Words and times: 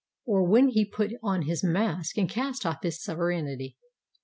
Or 0.25 0.43
when 0.47 0.69
he 0.69 0.83
put 0.83 1.11
on 1.21 1.43
his 1.43 1.63
mask 1.63 2.17
and 2.17 2.27
cast 2.27 2.63
ofif 2.63 2.81
his 2.81 3.03
sovereignty! 3.03 3.77